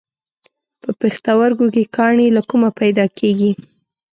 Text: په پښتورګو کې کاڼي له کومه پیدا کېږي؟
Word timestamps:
په 0.81 0.89
پښتورګو 0.99 1.67
کې 1.73 1.83
کاڼي 1.95 2.27
له 2.35 2.41
کومه 2.49 2.69
پیدا 2.79 3.05
کېږي؟ 3.19 3.51